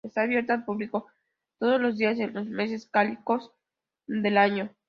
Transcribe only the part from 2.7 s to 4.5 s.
cálidos del